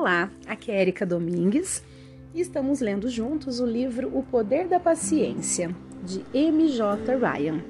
Olá, 0.00 0.30
aqui 0.46 0.70
é 0.70 0.80
Erika 0.80 1.04
Domingues 1.04 1.82
e 2.32 2.40
estamos 2.40 2.78
lendo 2.78 3.08
juntos 3.08 3.58
o 3.58 3.66
livro 3.66 4.16
O 4.16 4.22
Poder 4.22 4.68
da 4.68 4.78
Paciência, 4.78 5.74
de 6.04 6.24
M.J. 6.32 7.16
Ryan. 7.16 7.60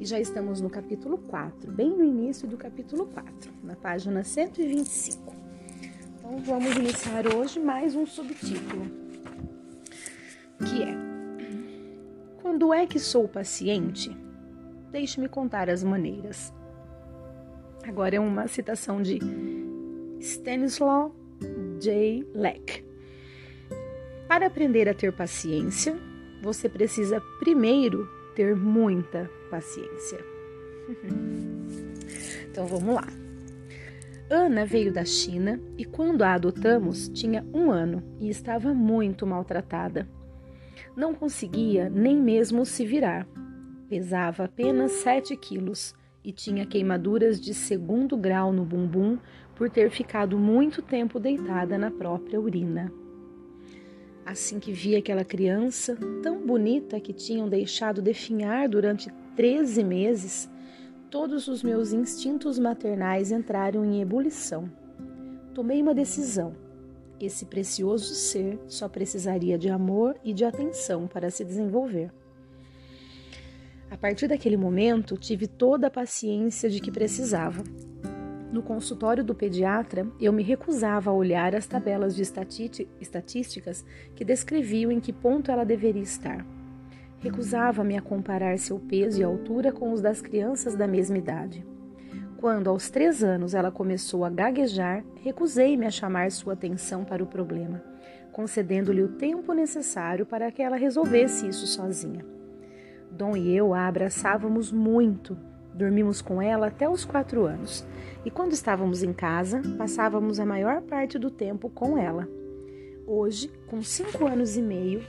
E 0.00 0.06
já 0.06 0.18
estamos 0.18 0.58
no 0.62 0.70
capítulo 0.70 1.18
4, 1.18 1.70
bem 1.70 1.90
no 1.90 2.02
início 2.02 2.48
do 2.48 2.56
capítulo 2.56 3.04
4, 3.08 3.52
na 3.62 3.76
página 3.76 4.24
125. 4.24 5.36
Então 6.18 6.38
vamos 6.38 6.74
iniciar 6.76 7.26
hoje 7.26 7.60
mais 7.60 7.94
um 7.94 8.06
subtítulo, 8.06 8.86
que 10.64 10.82
é 10.82 10.96
Quando 12.40 12.72
é 12.72 12.86
que 12.86 12.98
sou 12.98 13.28
paciente? 13.28 14.16
Deixe-me 14.90 15.28
contar 15.28 15.68
as 15.68 15.84
maneiras. 15.84 16.54
Agora 17.86 18.16
é 18.16 18.18
uma 18.18 18.48
citação 18.48 19.02
de 19.02 19.18
Stanislaw 20.20 21.25
J. 21.78 22.26
Leck. 22.34 22.84
Para 24.28 24.46
aprender 24.46 24.88
a 24.88 24.94
ter 24.94 25.12
paciência, 25.12 25.96
você 26.42 26.68
precisa 26.68 27.20
primeiro 27.38 28.08
ter 28.34 28.56
muita 28.56 29.30
paciência. 29.50 30.18
então 32.50 32.66
vamos 32.66 32.94
lá. 32.94 33.06
Ana 34.28 34.64
veio 34.64 34.92
da 34.92 35.04
China 35.04 35.60
e, 35.78 35.84
quando 35.84 36.22
a 36.22 36.34
adotamos, 36.34 37.08
tinha 37.08 37.46
um 37.54 37.70
ano 37.70 38.02
e 38.18 38.28
estava 38.28 38.74
muito 38.74 39.24
maltratada. 39.24 40.08
Não 40.96 41.14
conseguia 41.14 41.88
nem 41.88 42.16
mesmo 42.16 42.66
se 42.66 42.84
virar. 42.84 43.26
Pesava 43.88 44.44
apenas 44.44 44.90
7 44.92 45.36
quilos 45.36 45.94
e 46.26 46.32
tinha 46.32 46.66
queimaduras 46.66 47.40
de 47.40 47.54
segundo 47.54 48.16
grau 48.16 48.52
no 48.52 48.64
bumbum 48.64 49.16
por 49.54 49.70
ter 49.70 49.90
ficado 49.90 50.36
muito 50.36 50.82
tempo 50.82 51.20
deitada 51.20 51.78
na 51.78 51.88
própria 51.88 52.40
urina. 52.40 52.92
Assim 54.24 54.58
que 54.58 54.72
vi 54.72 54.96
aquela 54.96 55.24
criança 55.24 55.96
tão 56.24 56.44
bonita 56.44 56.98
que 56.98 57.12
tinham 57.12 57.48
deixado 57.48 58.02
definhar 58.02 58.68
durante 58.68 59.08
13 59.36 59.84
meses, 59.84 60.50
todos 61.08 61.46
os 61.46 61.62
meus 61.62 61.92
instintos 61.92 62.58
maternais 62.58 63.30
entraram 63.30 63.84
em 63.84 64.02
ebulição. 64.02 64.68
Tomei 65.54 65.80
uma 65.80 65.94
decisão. 65.94 66.56
Esse 67.20 67.46
precioso 67.46 68.12
ser 68.16 68.58
só 68.66 68.88
precisaria 68.88 69.56
de 69.56 69.70
amor 69.70 70.16
e 70.24 70.34
de 70.34 70.44
atenção 70.44 71.06
para 71.06 71.30
se 71.30 71.44
desenvolver. 71.44 72.10
A 73.90 73.96
partir 73.96 74.26
daquele 74.26 74.56
momento, 74.56 75.16
tive 75.16 75.46
toda 75.46 75.86
a 75.86 75.90
paciência 75.90 76.68
de 76.68 76.80
que 76.80 76.90
precisava. 76.90 77.62
No 78.52 78.62
consultório 78.62 79.22
do 79.22 79.34
pediatra, 79.34 80.06
eu 80.20 80.32
me 80.32 80.42
recusava 80.42 81.10
a 81.10 81.14
olhar 81.14 81.54
as 81.54 81.66
tabelas 81.66 82.14
de 82.16 82.22
estatísticas 82.22 83.84
que 84.14 84.24
descreviam 84.24 84.90
em 84.90 85.00
que 85.00 85.12
ponto 85.12 85.50
ela 85.50 85.64
deveria 85.64 86.02
estar. 86.02 86.44
Recusava-me 87.18 87.96
a 87.96 88.02
comparar 88.02 88.58
seu 88.58 88.78
peso 88.78 89.20
e 89.20 89.24
altura 89.24 89.72
com 89.72 89.92
os 89.92 90.00
das 90.00 90.20
crianças 90.20 90.74
da 90.74 90.86
mesma 90.86 91.18
idade. 91.18 91.66
Quando, 92.36 92.68
aos 92.68 92.90
três 92.90 93.24
anos, 93.24 93.54
ela 93.54 93.70
começou 93.70 94.24
a 94.24 94.30
gaguejar, 94.30 95.04
recusei-me 95.22 95.86
a 95.86 95.90
chamar 95.90 96.30
sua 96.30 96.52
atenção 96.52 97.04
para 97.04 97.22
o 97.22 97.26
problema, 97.26 97.82
concedendo-lhe 98.32 99.02
o 99.02 99.12
tempo 99.16 99.52
necessário 99.52 100.26
para 100.26 100.50
que 100.50 100.62
ela 100.62 100.76
resolvesse 100.76 101.48
isso 101.48 101.66
sozinha. 101.66 102.35
Dom 103.10 103.36
e 103.36 103.54
eu 103.56 103.72
a 103.74 103.86
abraçávamos 103.86 104.70
muito. 104.70 105.36
Dormimos 105.74 106.22
com 106.22 106.40
ela 106.40 106.68
até 106.68 106.88
os 106.88 107.04
quatro 107.04 107.44
anos. 107.44 107.86
E 108.24 108.30
quando 108.30 108.52
estávamos 108.52 109.02
em 109.02 109.12
casa, 109.12 109.62
passávamos 109.76 110.40
a 110.40 110.46
maior 110.46 110.82
parte 110.82 111.18
do 111.18 111.30
tempo 111.30 111.68
com 111.68 111.98
ela. 111.98 112.28
Hoje, 113.06 113.50
com 113.66 113.82
cinco 113.82 114.26
anos 114.26 114.56
e 114.56 114.62
meio, 114.62 115.02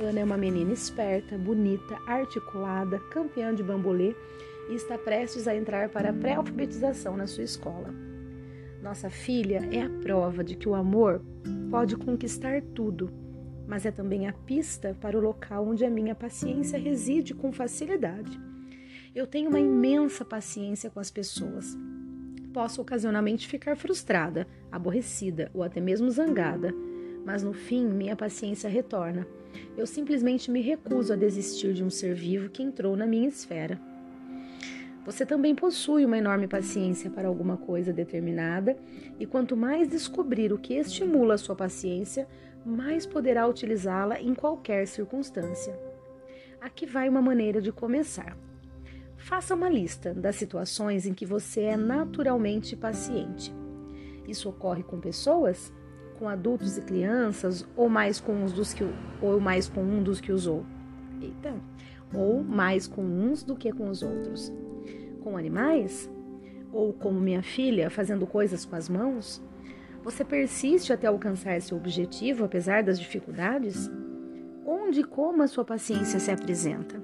Ana 0.00 0.20
é 0.20 0.24
uma 0.24 0.38
menina 0.38 0.72
esperta, 0.72 1.36
bonita, 1.36 1.98
articulada, 2.06 2.98
campeã 3.10 3.54
de 3.54 3.62
bambolê 3.62 4.14
e 4.70 4.74
está 4.74 4.96
prestes 4.96 5.46
a 5.46 5.54
entrar 5.54 5.90
para 5.90 6.10
a 6.10 6.12
pré-alfabetização 6.12 7.16
na 7.16 7.26
sua 7.26 7.44
escola. 7.44 7.94
Nossa 8.82 9.10
filha 9.10 9.68
é 9.70 9.82
a 9.82 9.90
prova 10.02 10.42
de 10.42 10.56
que 10.56 10.68
o 10.68 10.74
amor 10.74 11.20
pode 11.70 11.96
conquistar 11.96 12.62
tudo 12.74 13.12
mas 13.66 13.86
é 13.86 13.90
também 13.90 14.26
a 14.26 14.32
pista 14.32 14.96
para 15.00 15.16
o 15.16 15.20
local 15.20 15.66
onde 15.66 15.84
a 15.84 15.90
minha 15.90 16.14
paciência 16.14 16.78
reside 16.78 17.34
com 17.34 17.52
facilidade. 17.52 18.40
Eu 19.14 19.26
tenho 19.26 19.50
uma 19.50 19.60
imensa 19.60 20.24
paciência 20.24 20.90
com 20.90 20.98
as 20.98 21.10
pessoas. 21.10 21.76
Posso 22.52 22.80
ocasionalmente 22.80 23.48
ficar 23.48 23.76
frustrada, 23.76 24.46
aborrecida 24.70 25.50
ou 25.54 25.62
até 25.62 25.80
mesmo 25.80 26.10
zangada, 26.10 26.74
mas 27.24 27.42
no 27.42 27.52
fim 27.52 27.86
minha 27.86 28.16
paciência 28.16 28.68
retorna. 28.68 29.26
Eu 29.76 29.86
simplesmente 29.86 30.50
me 30.50 30.60
recuso 30.60 31.12
a 31.12 31.16
desistir 31.16 31.72
de 31.72 31.84
um 31.84 31.90
ser 31.90 32.14
vivo 32.14 32.50
que 32.50 32.62
entrou 32.62 32.96
na 32.96 33.06
minha 33.06 33.28
esfera. 33.28 33.80
Você 35.04 35.26
também 35.26 35.54
possui 35.54 36.04
uma 36.04 36.16
enorme 36.16 36.46
paciência 36.46 37.10
para 37.10 37.26
alguma 37.26 37.56
coisa 37.56 37.92
determinada, 37.92 38.76
e 39.18 39.26
quanto 39.26 39.56
mais 39.56 39.88
descobrir 39.88 40.52
o 40.52 40.58
que 40.58 40.74
estimula 40.74 41.34
a 41.34 41.38
sua 41.38 41.56
paciência, 41.56 42.28
mais 42.64 43.06
poderá 43.06 43.46
utilizá-la 43.46 44.20
em 44.20 44.34
qualquer 44.34 44.86
circunstância. 44.86 45.78
Aqui 46.60 46.86
vai 46.86 47.08
uma 47.08 47.20
maneira 47.20 47.60
de 47.60 47.72
começar. 47.72 48.36
Faça 49.16 49.54
uma 49.54 49.68
lista 49.68 50.14
das 50.14 50.36
situações 50.36 51.06
em 51.06 51.14
que 51.14 51.26
você 51.26 51.62
é 51.62 51.76
naturalmente 51.76 52.76
paciente. 52.76 53.54
Isso 54.26 54.48
ocorre 54.48 54.82
com 54.82 55.00
pessoas, 55.00 55.72
com 56.18 56.28
adultos 56.28 56.78
e 56.78 56.82
crianças, 56.82 57.66
ou 57.76 57.88
mais 57.88 58.20
com 58.20 58.32
uns 58.32 58.52
dos 58.52 58.72
que 58.72 58.84
ou 59.20 59.40
mais 59.40 59.68
com 59.68 59.82
um 59.82 60.02
dos 60.02 60.20
que 60.20 60.32
usou. 60.32 60.64
Eita, 61.20 61.54
ou 62.14 62.42
mais 62.42 62.86
com 62.86 63.02
uns 63.02 63.42
do 63.42 63.56
que 63.56 63.72
com 63.72 63.88
os 63.88 64.02
outros. 64.02 64.52
Com 65.22 65.36
animais? 65.36 66.10
Ou 66.72 66.92
como 66.92 67.20
minha 67.20 67.42
filha, 67.42 67.90
fazendo 67.90 68.26
coisas 68.26 68.64
com 68.64 68.76
as 68.76 68.88
mãos? 68.88 69.42
Você 70.02 70.24
persiste 70.24 70.92
até 70.92 71.06
alcançar 71.06 71.60
seu 71.62 71.76
objetivo 71.76 72.44
apesar 72.44 72.82
das 72.82 72.98
dificuldades? 72.98 73.88
Onde 74.66 75.00
e 75.00 75.04
como 75.04 75.42
a 75.42 75.46
sua 75.46 75.64
paciência 75.64 76.18
se 76.18 76.30
apresenta? 76.30 77.00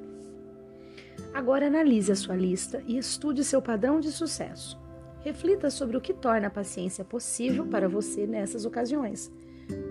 Agora 1.33 1.69
analise 1.69 2.11
a 2.11 2.17
sua 2.17 2.35
lista 2.35 2.83
e 2.87 2.99
estude 2.99 3.45
seu 3.45 3.63
padrão 3.63 4.01
de 4.01 4.11
sucesso. 4.11 4.77
Reflita 5.21 5.71
sobre 5.71 5.97
o 5.97 6.01
que 6.01 6.13
torna 6.13 6.49
a 6.49 6.51
paciência 6.51 7.05
possível 7.05 7.67
para 7.67 7.89
você 7.89 8.27
nessas 8.27 8.65
ocasiões. 8.65 9.31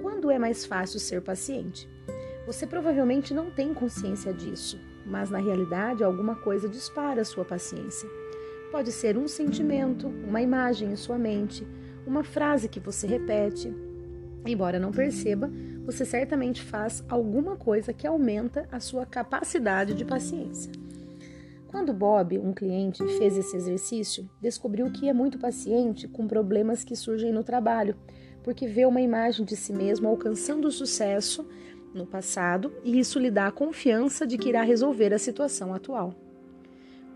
Quando 0.02 0.30
é 0.30 0.38
mais 0.38 0.66
fácil 0.66 1.00
ser 1.00 1.22
paciente? 1.22 1.88
Você 2.46 2.68
provavelmente 2.68 3.34
não 3.34 3.52
tem 3.52 3.74
consciência 3.74 4.34
disso, 4.34 4.80
mas 5.06 5.30
na 5.30 5.38
realidade 5.38 6.04
alguma 6.04 6.36
coisa 6.36 6.68
dispara 6.68 7.22
a 7.22 7.26
sua 7.26 7.46
paciência. 7.46 8.10
Pode 8.70 8.92
ser 8.92 9.18
um 9.18 9.28
sentimento, 9.28 10.08
uma 10.08 10.42
imagem 10.42 10.92
em 10.92 10.96
sua 10.96 11.18
mente, 11.18 11.66
uma 12.08 12.24
frase 12.24 12.70
que 12.70 12.80
você 12.80 13.06
repete. 13.06 13.74
Embora 14.46 14.80
não 14.80 14.92
perceba, 14.92 15.52
você 15.86 16.06
certamente 16.06 16.64
faz 16.64 17.04
alguma 17.10 17.56
coisa 17.58 17.92
que 17.92 18.08
aumenta 18.08 18.68
a 18.72 18.80
sua 18.80 19.06
capacidade 19.06 19.94
de 19.94 20.06
paciência. 20.06 20.72
Quando 21.68 21.94
Bob, 21.94 22.38
um 22.40 22.54
cliente, 22.54 23.06
fez 23.18 23.38
esse 23.38 23.56
exercício, 23.56 24.30
descobriu 24.42 24.90
que 24.90 25.10
é 25.10 25.14
muito 25.14 25.38
paciente 25.38 26.08
com 26.08 26.26
problemas 26.26 26.84
que 26.84 26.96
surgem 26.96 27.34
no 27.34 27.44
trabalho, 27.44 27.96
porque 28.42 28.68
vê 28.68 28.86
uma 28.86 29.02
imagem 29.02 29.46
de 29.46 29.58
si 29.58 29.74
mesmo 29.74 30.08
alcançando 30.08 30.72
sucesso 30.72 31.46
no 31.94 32.06
passado 32.06 32.74
e 32.84 32.98
isso 32.98 33.20
lhe 33.20 33.30
dá 33.30 33.48
a 33.48 33.52
confiança 33.52 34.26
de 34.26 34.38
que 34.38 34.50
irá 34.50 34.62
resolver 34.62 35.14
a 35.14 35.20
situação 35.20 35.74
atual. 35.74 36.27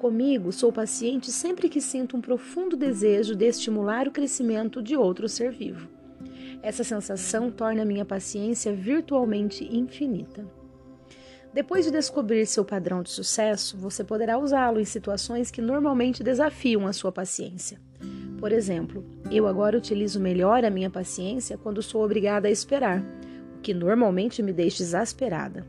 Comigo, 0.02 0.52
sou 0.52 0.74
paciente 0.74 1.32
sempre 1.32 1.70
que 1.70 1.80
sinto 1.80 2.18
um 2.18 2.22
profundo 2.22 2.76
desejo 2.76 3.36
de 3.36 3.46
estimular 3.46 4.08
o 4.08 4.12
crescimento 4.12 4.82
de 4.82 4.98
outro 4.98 5.30
ser 5.30 5.52
vivo. 5.52 5.88
Essa 6.64 6.84
sensação 6.84 7.52
torna 7.52 7.86
minha 7.86 8.04
paciência 8.04 8.74
virtualmente 8.74 9.64
infinita. 9.64 10.44
Depois 11.54 11.86
de 11.86 11.92
descobrir 11.92 12.48
seu 12.48 12.66
padrão 12.66 13.04
de 13.04 13.12
sucesso, 13.12 13.78
você 13.78 14.04
poderá 14.04 14.40
usá-lo 14.40 14.80
em 14.80 14.86
situações 14.86 15.52
que 15.52 15.62
normalmente 15.62 16.24
desafiam 16.24 16.88
a 16.88 16.94
sua 16.94 17.12
paciência. 17.12 17.80
Por 18.40 18.52
exemplo, 18.52 19.06
eu 19.30 19.46
agora 19.46 19.78
utilizo 19.78 20.20
melhor 20.20 20.66
a 20.66 20.72
minha 20.72 20.90
paciência 20.90 21.60
quando 21.60 21.80
sou 21.84 22.04
obrigada 22.04 22.48
a 22.48 22.52
esperar, 22.52 23.06
o 23.56 23.62
que 23.62 23.72
normalmente 23.72 24.42
me 24.42 24.52
deixa 24.52 24.82
exasperada. 24.82 25.64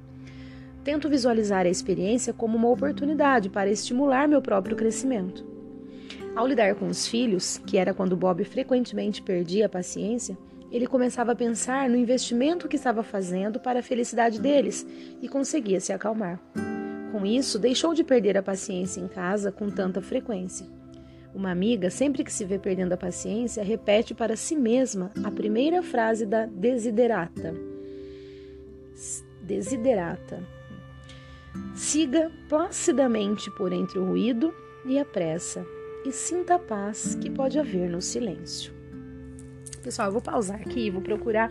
Tento 0.85 1.09
visualizar 1.09 1.65
a 1.65 1.71
experiência 1.71 2.33
como 2.33 2.57
uma 2.57 2.69
oportunidade 2.69 3.49
para 3.49 3.71
estimular 3.71 4.27
meu 4.27 4.43
próprio 4.43 4.77
crescimento. 4.77 5.45
Ao 6.35 6.47
lidar 6.47 6.75
com 6.75 6.89
os 6.89 7.07
filhos, 7.07 7.59
que 7.59 7.77
era 7.77 7.95
quando 7.95 8.17
Bob 8.17 8.43
frequentemente 8.45 9.23
perdia 9.23 9.67
a 9.67 9.69
paciência, 9.69 10.37
ele 10.73 10.87
começava 10.87 11.33
a 11.33 11.37
pensar 11.37 11.89
no 11.89 11.97
investimento 11.97 12.67
que 12.67 12.77
estava 12.77 13.03
fazendo 13.03 13.61
para 13.61 13.81
a 13.81 13.83
felicidade 13.83 14.41
deles 14.41 14.87
e 15.21 15.29
conseguia 15.29 15.79
se 15.79 15.93
acalmar. 15.93 16.41
Com 17.13 17.27
isso, 17.27 17.59
deixou 17.59 17.93
de 17.93 18.03
perder 18.03 18.39
a 18.39 18.43
paciência 18.43 18.99
em 18.99 19.07
casa 19.07 19.53
com 19.53 19.69
tanta 19.69 20.01
frequência. 20.01 20.67
Uma 21.35 21.51
amiga, 21.51 21.91
sempre 21.91 22.25
que 22.25 22.33
se 22.33 22.45
vê 22.45 22.59
perdendo 22.59 22.95
a 22.95 22.97
paciência, 22.97 23.63
repete 23.63 24.15
para 24.15 24.35
si 24.35 24.57
mesma 24.57 25.11
a 25.23 25.31
primeira 25.31 25.83
frase 25.83 26.25
da 26.25 26.47
desiderata. 26.47 27.55
Desiderata. 29.43 30.62
Siga 31.75 32.31
placidamente 32.49 33.51
por 33.51 33.73
entre 33.73 33.99
o 33.99 34.05
ruído 34.05 34.55
e 34.85 34.99
a 34.99 35.05
pressa 35.05 35.65
e 36.05 36.13
sinta 36.13 36.57
a 36.57 36.59
paz 36.59 37.15
que 37.15 37.31
pode 37.31 37.59
haver 37.59 37.89
no 37.89 38.01
silêncio. 38.01 38.73
Pessoal, 39.83 40.09
eu 40.09 40.13
vou 40.13 40.23
pausar 40.23 40.61
aqui 40.61 40.87
e 40.87 40.91
vou 40.91 41.03
procurar 41.03 41.51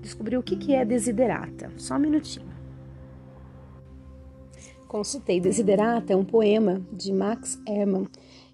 descobrir 0.00 0.36
o 0.36 0.42
que 0.42 0.74
é 0.74 0.84
desiderata. 0.84 1.72
Só 1.76 1.96
um 1.96 2.00
minutinho. 2.00 2.48
Consultei 4.88 5.38
Desiderata 5.38 6.14
é 6.14 6.16
um 6.16 6.24
poema 6.24 6.80
de 6.90 7.12
Max 7.12 7.60
Ehrmann 7.68 8.08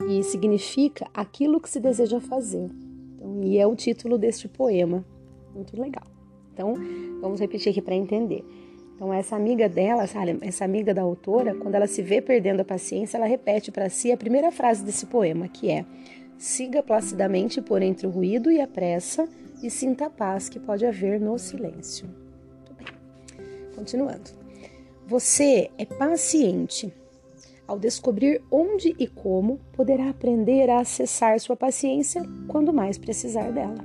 e 0.08 0.20
significa 0.24 1.06
aquilo 1.14 1.60
que 1.60 1.70
se 1.70 1.78
deseja 1.78 2.20
fazer. 2.20 2.68
Então, 3.14 3.40
e 3.44 3.56
é 3.56 3.66
o 3.66 3.76
título 3.76 4.18
deste 4.18 4.48
poema. 4.48 5.04
Muito 5.54 5.80
legal. 5.80 6.06
Então, 6.52 6.74
vamos 7.20 7.38
repetir 7.38 7.70
aqui 7.70 7.80
para 7.80 7.94
entender. 7.94 8.44
Então, 8.94 9.12
essa 9.12 9.34
amiga 9.34 9.68
dela, 9.68 10.04
essa 10.40 10.64
amiga 10.64 10.94
da 10.94 11.02
autora, 11.02 11.54
quando 11.54 11.74
ela 11.74 11.86
se 11.86 12.00
vê 12.00 12.20
perdendo 12.20 12.60
a 12.60 12.64
paciência, 12.64 13.16
ela 13.16 13.26
repete 13.26 13.72
para 13.72 13.88
si 13.88 14.12
a 14.12 14.16
primeira 14.16 14.52
frase 14.52 14.84
desse 14.84 15.06
poema, 15.06 15.48
que 15.48 15.70
é: 15.70 15.84
Siga 16.38 16.82
placidamente 16.82 17.60
por 17.60 17.82
entre 17.82 18.06
o 18.06 18.10
ruído 18.10 18.50
e 18.50 18.60
a 18.60 18.66
pressa 18.66 19.28
e 19.62 19.70
sinta 19.70 20.06
a 20.06 20.10
paz 20.10 20.48
que 20.48 20.60
pode 20.60 20.86
haver 20.86 21.20
no 21.20 21.38
silêncio. 21.38 22.06
Muito 22.06 22.74
bem. 22.74 22.86
Continuando. 23.74 24.30
Você 25.06 25.70
é 25.76 25.84
paciente. 25.84 26.92
Ao 27.66 27.78
descobrir 27.78 28.42
onde 28.50 28.94
e 28.98 29.06
como, 29.06 29.58
poderá 29.72 30.10
aprender 30.10 30.68
a 30.68 30.80
acessar 30.80 31.40
sua 31.40 31.56
paciência 31.56 32.22
quando 32.46 32.72
mais 32.72 32.98
precisar 32.98 33.50
dela. 33.50 33.76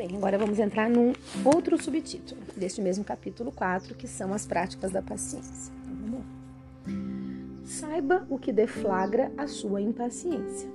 Bem, 0.00 0.16
agora 0.16 0.38
vamos 0.38 0.58
entrar 0.58 0.88
num 0.88 1.12
outro 1.44 1.76
subtítulo 1.76 2.40
deste 2.56 2.80
mesmo 2.80 3.04
capítulo 3.04 3.52
4, 3.52 3.94
que 3.94 4.08
são 4.08 4.32
as 4.32 4.46
práticas 4.46 4.90
da 4.90 5.02
paciência. 5.02 5.70
Então, 5.82 5.94
vamos 5.94 6.20
lá. 6.20 7.66
Saiba 7.66 8.26
o 8.30 8.38
que 8.38 8.50
deflagra 8.50 9.30
a 9.36 9.46
sua 9.46 9.82
impaciência. 9.82 10.70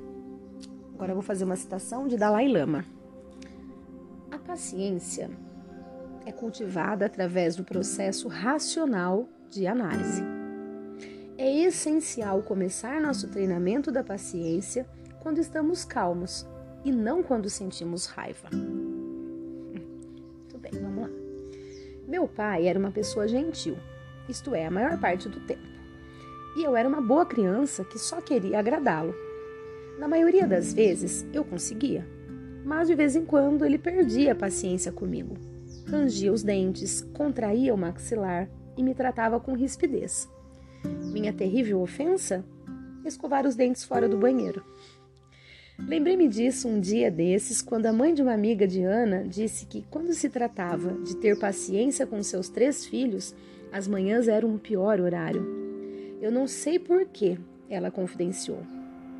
Agora 0.93 1.09
eu 1.11 1.15
vou 1.15 1.23
fazer 1.23 1.43
uma 1.43 1.55
citação 1.55 2.07
de 2.07 2.17
Dalai 2.17 2.47
Lama. 2.47 2.85
A 4.29 4.37
paciência 4.37 5.31
é 6.23 6.31
cultivada 6.31 7.07
através 7.07 7.55
do 7.55 7.63
processo 7.63 8.27
racional 8.27 9.27
de 9.49 9.65
análise. 9.65 10.21
É 11.35 11.51
essencial 11.63 12.43
começar 12.43 13.01
nosso 13.01 13.27
treinamento 13.29 13.91
da 13.91 14.03
paciência 14.03 14.87
quando 15.19 15.39
estamos 15.39 15.83
calmos 15.83 16.45
e 16.83 16.91
não 16.91 17.23
quando 17.23 17.49
sentimos 17.49 18.05
raiva. 18.05 18.49
Meu 22.15 22.29
pai 22.29 22.65
era 22.65 22.79
uma 22.79 22.91
pessoa 22.91 23.27
gentil, 23.27 23.75
isto 24.29 24.55
é, 24.55 24.65
a 24.65 24.71
maior 24.71 24.97
parte 24.97 25.27
do 25.27 25.41
tempo. 25.41 25.67
E 26.55 26.63
eu 26.63 26.73
era 26.73 26.87
uma 26.87 27.01
boa 27.01 27.25
criança 27.25 27.83
que 27.83 27.99
só 27.99 28.21
queria 28.21 28.57
agradá-lo. 28.57 29.13
Na 29.99 30.07
maioria 30.07 30.47
das 30.47 30.71
vezes 30.71 31.27
eu 31.33 31.43
conseguia, 31.43 32.07
mas 32.63 32.87
de 32.87 32.95
vez 32.95 33.17
em 33.17 33.25
quando 33.25 33.65
ele 33.65 33.77
perdia 33.77 34.31
a 34.31 34.35
paciência 34.35 34.93
comigo 34.93 35.35
rangia 35.85 36.31
os 36.31 36.41
dentes, 36.41 37.01
contraía 37.13 37.73
o 37.73 37.77
maxilar 37.77 38.49
e 38.77 38.81
me 38.81 38.95
tratava 38.95 39.37
com 39.37 39.53
rispidez. 39.53 40.25
Minha 41.11 41.33
terrível 41.33 41.81
ofensa? 41.81 42.45
Escovar 43.03 43.45
os 43.45 43.57
dentes 43.57 43.83
fora 43.83 44.07
do 44.07 44.17
banheiro. 44.17 44.63
Lembrei-me 45.79 46.27
disso 46.27 46.67
um 46.67 46.79
dia 46.79 47.11
desses, 47.11 47.61
quando 47.61 47.85
a 47.85 47.93
mãe 47.93 48.13
de 48.13 48.21
uma 48.21 48.33
amiga 48.33 48.67
de 48.67 48.83
Ana 48.83 49.23
disse 49.23 49.65
que, 49.65 49.85
quando 49.89 50.13
se 50.13 50.29
tratava 50.29 50.93
de 51.03 51.15
ter 51.17 51.37
paciência 51.37 52.07
com 52.07 52.21
seus 52.23 52.49
três 52.49 52.85
filhos, 52.85 53.35
as 53.71 53.87
manhãs 53.87 54.27
eram 54.27 54.49
um 54.49 54.57
pior 54.57 54.99
horário. 54.99 55.45
Eu 56.21 56.31
não 56.31 56.47
sei 56.47 56.79
por 56.79 57.05
que, 57.05 57.37
ela 57.69 57.91
confidenciou. 57.91 58.59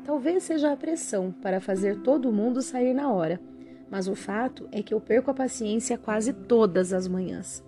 Talvez 0.04 0.44
seja 0.44 0.72
a 0.72 0.76
pressão 0.76 1.30
para 1.42 1.60
fazer 1.60 2.00
todo 2.00 2.32
mundo 2.32 2.62
sair 2.62 2.94
na 2.94 3.12
hora 3.12 3.40
mas 3.90 4.08
o 4.08 4.14
fato 4.14 4.68
é 4.72 4.82
que 4.82 4.92
eu 4.92 5.00
perco 5.00 5.30
a 5.30 5.34
paciência 5.34 5.96
quase 5.96 6.32
todas 6.32 6.92
as 6.92 7.06
manhãs. 7.06 7.62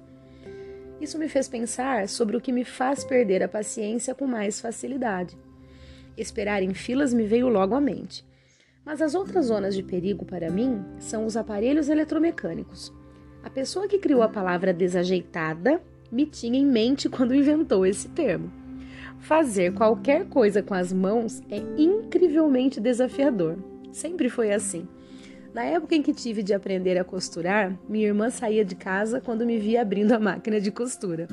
Isso 1.01 1.19
me 1.19 1.29
fez 1.29 1.49
pensar 1.49 2.09
sobre 2.09 2.37
o 2.37 2.41
que 2.41 2.51
me 2.51 2.65
faz 2.65 3.05
perder 3.05 3.43
a 3.43 3.49
paciência 3.49 4.15
com 4.15 4.27
mais 4.27 4.61
facilidade. 4.61 5.39
Esperar 6.17 6.63
em 6.63 6.75
filas 6.75 7.15
me 7.15 7.25
veio 7.25 7.49
logo 7.49 7.75
à 7.75 7.81
mente. 7.81 8.25
Mas 8.89 9.03
as 9.03 9.15
outras 9.15 9.45
zonas 9.45 9.75
de 9.75 9.83
perigo 9.83 10.25
para 10.25 10.51
mim 10.51 10.83
são 10.99 11.27
os 11.27 11.37
aparelhos 11.37 11.91
eletromecânicos. 11.91 12.91
A 13.45 13.51
pessoa 13.51 13.87
que 13.87 13.99
criou 13.99 14.23
a 14.23 14.31
palavra 14.31 14.73
desajeitada 14.73 15.83
me 16.11 16.25
tinha 16.25 16.59
em 16.59 16.65
mente 16.65 17.07
quando 17.11 17.35
inventou 17.35 17.85
esse 17.85 18.09
termo. 18.09 18.51
Fazer 19.19 19.75
qualquer 19.75 20.25
coisa 20.25 20.63
com 20.63 20.73
as 20.73 20.91
mãos 20.91 21.43
é 21.51 21.59
incrivelmente 21.77 22.81
desafiador. 22.81 23.59
Sempre 23.93 24.31
foi 24.31 24.55
assim. 24.55 24.89
Na 25.53 25.65
época 25.65 25.95
em 25.95 26.01
que 26.01 26.15
tive 26.15 26.43
de 26.43 26.55
aprender 26.55 26.97
a 26.97 27.05
costurar, 27.05 27.79
minha 27.87 28.07
irmã 28.07 28.31
saía 28.31 28.65
de 28.65 28.75
casa 28.75 29.21
quando 29.21 29.45
me 29.45 29.59
via 29.59 29.83
abrindo 29.83 30.13
a 30.13 30.19
máquina 30.19 30.59
de 30.59 30.71
costura. 30.71 31.29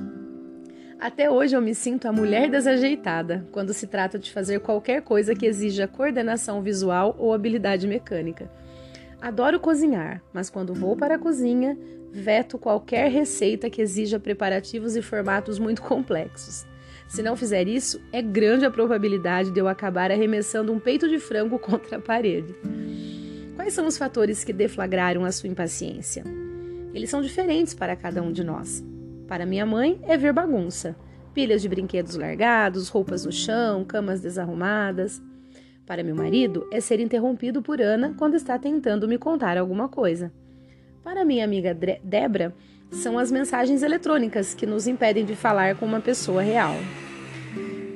Até 0.99 1.29
hoje 1.29 1.55
eu 1.55 1.61
me 1.61 1.75
sinto 1.75 2.07
a 2.07 2.11
mulher 2.11 2.49
desajeitada 2.49 3.45
quando 3.51 3.73
se 3.73 3.85
trata 3.85 4.17
de 4.17 4.31
fazer 4.31 4.61
qualquer 4.61 5.01
coisa 5.01 5.35
que 5.35 5.45
exija 5.45 5.87
coordenação 5.87 6.61
visual 6.61 7.15
ou 7.19 7.33
habilidade 7.33 7.85
mecânica. 7.85 8.49
Adoro 9.21 9.59
cozinhar, 9.59 10.21
mas 10.33 10.49
quando 10.49 10.73
vou 10.73 10.95
para 10.95 11.15
a 11.15 11.19
cozinha, 11.19 11.77
veto 12.11 12.57
qualquer 12.57 13.11
receita 13.11 13.69
que 13.69 13.81
exija 13.81 14.19
preparativos 14.19 14.95
e 14.95 15.01
formatos 15.01 15.59
muito 15.59 15.81
complexos. 15.81 16.65
Se 17.07 17.21
não 17.21 17.35
fizer 17.35 17.67
isso, 17.67 18.01
é 18.11 18.21
grande 18.21 18.65
a 18.65 18.71
probabilidade 18.71 19.51
de 19.51 19.59
eu 19.59 19.67
acabar 19.67 20.11
arremessando 20.11 20.71
um 20.71 20.79
peito 20.79 21.09
de 21.09 21.19
frango 21.19 21.59
contra 21.59 21.97
a 21.97 22.01
parede. 22.01 22.55
Quais 23.55 23.73
são 23.73 23.85
os 23.85 23.97
fatores 23.97 24.43
que 24.43 24.53
deflagraram 24.53 25.25
a 25.25 25.31
sua 25.31 25.49
impaciência? 25.49 26.23
Eles 26.93 27.09
são 27.09 27.21
diferentes 27.21 27.73
para 27.73 27.95
cada 27.95 28.21
um 28.21 28.31
de 28.31 28.43
nós. 28.43 28.83
Para 29.27 29.45
minha 29.45 29.65
mãe, 29.65 29.99
é 30.03 30.15
ver 30.17 30.33
bagunça. 30.33 30.95
Pilhas 31.33 31.61
de 31.61 31.67
brinquedos 31.67 32.15
largados, 32.15 32.89
roupas 32.89 33.25
no 33.25 33.31
chão, 33.31 33.83
camas 33.83 34.21
desarrumadas. 34.21 35.21
Para 35.85 36.03
meu 36.03 36.15
marido, 36.15 36.67
é 36.71 36.79
ser 36.79 36.99
interrompido 36.99 37.61
por 37.61 37.81
Ana 37.81 38.13
quando 38.17 38.35
está 38.35 38.57
tentando 38.57 39.07
me 39.07 39.17
contar 39.17 39.57
alguma 39.57 39.89
coisa. 39.89 40.31
Para 41.03 41.25
minha 41.25 41.43
amiga 41.43 41.77
Debra, 42.03 42.53
são 42.91 43.19
as 43.19 43.31
mensagens 43.31 43.83
eletrônicas 43.83 44.53
que 44.53 44.65
nos 44.65 44.87
impedem 44.87 45.25
de 45.25 45.35
falar 45.35 45.75
com 45.75 45.85
uma 45.85 45.99
pessoa 45.99 46.41
real. 46.41 46.75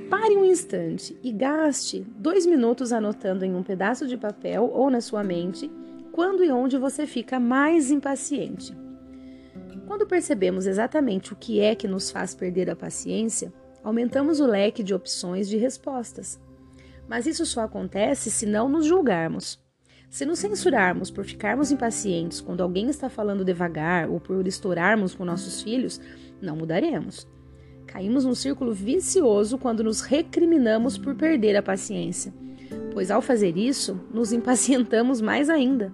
Pare 0.09 0.36
um 0.36 0.45
instante 0.45 1.17
e 1.24 1.31
gaste 1.31 2.05
dois 2.17 2.45
minutos 2.45 2.91
anotando 2.91 3.45
em 3.45 3.55
um 3.55 3.63
pedaço 3.63 4.07
de 4.07 4.17
papel 4.17 4.69
ou 4.74 4.89
na 4.89 5.01
sua 5.01 5.24
mente 5.24 5.71
quando 6.12 6.43
e 6.43 6.51
onde 6.51 6.77
você 6.77 7.07
fica 7.07 7.39
mais 7.39 7.89
impaciente. 7.89 8.75
Quando 9.89 10.05
percebemos 10.05 10.67
exatamente 10.67 11.34
o 11.34 11.36
que 11.36 11.60
é 11.60 11.74
que 11.74 11.88
nos 11.88 12.12
faz 12.12 12.36
perder 12.36 12.69
a 12.69 12.75
paciência, 12.75 13.51
aumentamos 13.84 14.39
o 14.39 14.46
leque 14.46 14.84
de 14.84 14.93
opções 14.93 15.50
de 15.50 15.58
respostas. 15.58 16.39
Mas 17.08 17.25
isso 17.25 17.43
só 17.43 17.62
acontece 17.62 18.29
se 18.29 18.46
não 18.46 18.69
nos 18.69 18.86
julgarmos. 18.86 19.60
Se 20.08 20.27
nos 20.27 20.38
censurarmos 20.38 21.10
por 21.10 21.25
ficarmos 21.25 21.72
impacientes 21.72 22.39
quando 22.39 22.62
alguém 22.62 22.88
está 22.88 23.10
falando 23.10 23.43
devagar 23.43 24.08
ou 24.08 24.19
por 24.19 24.46
estourarmos 24.46 25.15
com 25.15 25.25
nossos 25.25 25.63
filhos, 25.63 26.00
não 26.39 26.55
mudaremos. 26.55 27.27
Caímos 27.88 28.25
num 28.25 28.36
círculo 28.36 28.72
vicioso 28.72 29.58
quando 29.58 29.84
nos 29.84 30.01
recriminamos 30.01 31.00
por 31.00 31.15
perder 31.15 31.55
a 31.55 31.63
paciência, 31.63 32.31
pois 32.93 33.10
ao 33.10 33.24
fazer 33.24 33.58
isso, 33.58 34.00
nos 34.13 34.31
impacientamos 34.31 35.19
mais 35.19 35.50
ainda. 35.50 35.91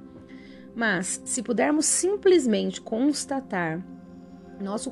Mas, 0.76 1.22
se 1.24 1.42
pudermos 1.42 1.86
simplesmente 1.86 2.82
constatar 2.82 3.82
nosso, 4.60 4.92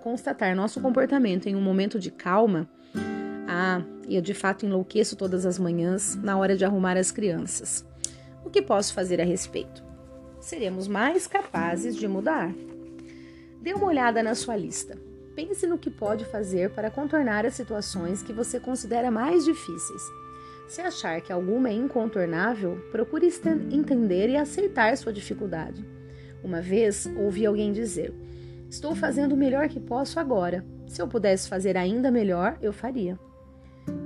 constatar 0.00 0.54
nosso 0.54 0.80
comportamento 0.80 1.48
em 1.48 1.56
um 1.56 1.60
momento 1.60 1.98
de 1.98 2.10
calma, 2.10 2.68
ah, 3.48 3.82
eu 4.08 4.22
de 4.22 4.32
fato 4.32 4.64
enlouqueço 4.64 5.16
todas 5.16 5.44
as 5.44 5.58
manhãs 5.58 6.14
na 6.16 6.38
hora 6.38 6.56
de 6.56 6.64
arrumar 6.64 6.96
as 6.96 7.10
crianças. 7.10 7.84
O 8.44 8.50
que 8.50 8.62
posso 8.62 8.94
fazer 8.94 9.20
a 9.20 9.24
respeito? 9.24 9.82
Seremos 10.40 10.86
mais 10.86 11.26
capazes 11.26 11.96
de 11.96 12.06
mudar. 12.06 12.52
Dê 13.60 13.72
uma 13.74 13.86
olhada 13.86 14.22
na 14.22 14.34
sua 14.34 14.56
lista. 14.56 14.96
Pense 15.34 15.66
no 15.66 15.78
que 15.78 15.90
pode 15.90 16.24
fazer 16.26 16.70
para 16.70 16.90
contornar 16.90 17.46
as 17.46 17.54
situações 17.54 18.22
que 18.22 18.32
você 18.32 18.60
considera 18.60 19.10
mais 19.10 19.44
difíceis. 19.44 20.02
Se 20.72 20.80
achar 20.80 21.20
que 21.20 21.30
alguma 21.30 21.68
é 21.68 21.74
incontornável, 21.74 22.78
procure 22.90 23.28
entender 23.70 24.30
e 24.30 24.38
aceitar 24.38 24.96
sua 24.96 25.12
dificuldade. 25.12 25.84
Uma 26.42 26.62
vez 26.62 27.06
ouvi 27.14 27.44
alguém 27.44 27.74
dizer: 27.74 28.10
Estou 28.70 28.94
fazendo 28.94 29.34
o 29.34 29.36
melhor 29.36 29.68
que 29.68 29.78
posso 29.78 30.18
agora. 30.18 30.64
Se 30.86 31.02
eu 31.02 31.06
pudesse 31.06 31.46
fazer 31.46 31.76
ainda 31.76 32.10
melhor, 32.10 32.56
eu 32.62 32.72
faria. 32.72 33.20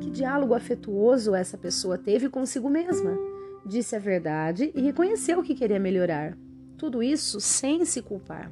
Que 0.00 0.10
diálogo 0.10 0.54
afetuoso 0.54 1.36
essa 1.36 1.56
pessoa 1.56 1.96
teve 1.96 2.28
consigo 2.28 2.68
mesma. 2.68 3.16
Disse 3.64 3.94
a 3.94 4.00
verdade 4.00 4.72
e 4.74 4.80
reconheceu 4.80 5.44
que 5.44 5.54
queria 5.54 5.78
melhorar. 5.78 6.36
Tudo 6.76 7.00
isso 7.00 7.40
sem 7.40 7.84
se 7.84 8.02
culpar. 8.02 8.50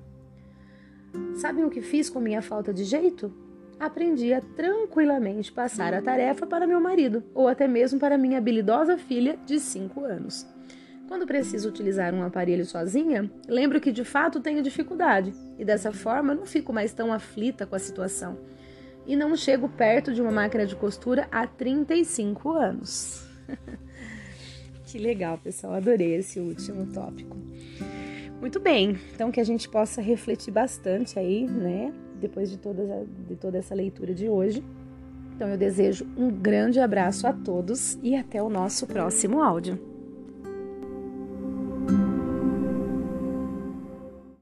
Sabem 1.34 1.64
o 1.64 1.70
que 1.70 1.82
fiz 1.82 2.08
com 2.08 2.20
minha 2.20 2.42
falta 2.42 2.72
de 2.72 2.84
jeito? 2.84 3.43
Aprendi 3.84 4.32
a 4.32 4.40
tranquilamente 4.40 5.52
passar 5.52 5.92
a 5.92 6.00
tarefa 6.00 6.46
para 6.46 6.66
meu 6.66 6.80
marido, 6.80 7.22
ou 7.34 7.48
até 7.48 7.68
mesmo 7.68 8.00
para 8.00 8.16
minha 8.16 8.38
habilidosa 8.38 8.96
filha 8.96 9.38
de 9.44 9.60
5 9.60 10.02
anos. 10.02 10.46
Quando 11.06 11.26
preciso 11.26 11.68
utilizar 11.68 12.14
um 12.14 12.22
aparelho 12.22 12.64
sozinha, 12.64 13.30
lembro 13.46 13.78
que 13.78 13.92
de 13.92 14.02
fato 14.02 14.40
tenho 14.40 14.62
dificuldade 14.62 15.34
e 15.58 15.66
dessa 15.66 15.92
forma 15.92 16.34
não 16.34 16.46
fico 16.46 16.72
mais 16.72 16.94
tão 16.94 17.12
aflita 17.12 17.66
com 17.66 17.76
a 17.76 17.78
situação. 17.78 18.38
E 19.06 19.14
não 19.14 19.36
chego 19.36 19.68
perto 19.68 20.14
de 20.14 20.22
uma 20.22 20.32
máquina 20.32 20.64
de 20.64 20.74
costura 20.74 21.28
há 21.30 21.46
35 21.46 22.52
anos. 22.52 23.28
que 24.86 24.96
legal, 24.96 25.36
pessoal, 25.36 25.74
adorei 25.74 26.14
esse 26.14 26.40
último 26.40 26.86
tópico. 26.86 27.36
Muito 28.40 28.58
bem, 28.58 28.98
então 29.14 29.30
que 29.30 29.40
a 29.40 29.44
gente 29.44 29.68
possa 29.68 30.00
refletir 30.00 30.52
bastante 30.52 31.18
aí, 31.18 31.46
né, 31.46 31.92
depois 32.24 32.50
de 32.50 32.56
toda, 32.56 33.06
de 33.28 33.36
toda 33.36 33.58
essa 33.58 33.74
leitura 33.74 34.14
de 34.14 34.28
hoje. 34.28 34.64
Então 35.36 35.48
eu 35.48 35.58
desejo 35.58 36.06
um 36.16 36.30
grande 36.30 36.80
abraço 36.80 37.26
a 37.26 37.32
todos 37.32 37.98
e 38.02 38.16
até 38.16 38.42
o 38.42 38.48
nosso 38.48 38.86
próximo 38.86 39.42
áudio. 39.42 39.93